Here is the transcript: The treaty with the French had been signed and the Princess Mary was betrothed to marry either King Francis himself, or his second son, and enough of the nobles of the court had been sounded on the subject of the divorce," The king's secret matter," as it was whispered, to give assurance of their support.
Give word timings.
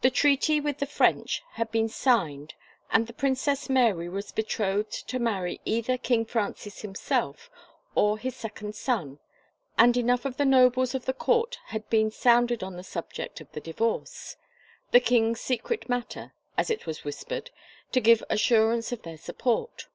The 0.00 0.08
treaty 0.08 0.62
with 0.62 0.78
the 0.78 0.86
French 0.86 1.42
had 1.56 1.70
been 1.70 1.90
signed 1.90 2.54
and 2.90 3.06
the 3.06 3.12
Princess 3.12 3.68
Mary 3.68 4.08
was 4.08 4.32
betrothed 4.32 5.06
to 5.08 5.18
marry 5.18 5.60
either 5.66 5.98
King 5.98 6.24
Francis 6.24 6.80
himself, 6.80 7.50
or 7.94 8.16
his 8.16 8.34
second 8.34 8.74
son, 8.74 9.18
and 9.76 9.94
enough 9.94 10.24
of 10.24 10.38
the 10.38 10.46
nobles 10.46 10.94
of 10.94 11.04
the 11.04 11.12
court 11.12 11.58
had 11.66 11.86
been 11.90 12.10
sounded 12.10 12.62
on 12.62 12.76
the 12.78 12.82
subject 12.82 13.42
of 13.42 13.52
the 13.52 13.60
divorce," 13.60 14.38
The 14.92 15.00
king's 15.00 15.42
secret 15.42 15.86
matter," 15.86 16.32
as 16.56 16.70
it 16.70 16.86
was 16.86 17.04
whispered, 17.04 17.50
to 17.92 18.00
give 18.00 18.24
assurance 18.30 18.90
of 18.90 19.02
their 19.02 19.18
support. 19.18 19.86